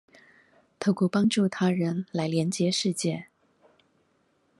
[0.79, 3.27] 透過幫助他人來連結世界